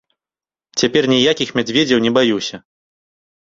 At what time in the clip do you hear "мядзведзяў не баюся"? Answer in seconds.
1.59-2.55